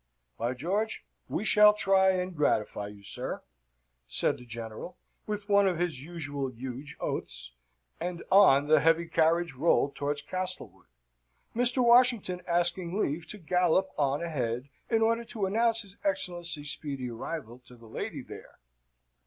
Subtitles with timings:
[0.35, 3.43] "By George, we shall try and gratify you, sir,"
[4.07, 7.51] said the General, with one of his usual huge oaths;
[7.99, 10.87] and on the heavy carriage rolled towards Castlewood;
[11.55, 11.85] Mr.
[11.85, 17.59] Washington asking leave to gallop on ahead, in order to announce his Excellency's speedy arrival
[17.59, 18.57] to the lady there.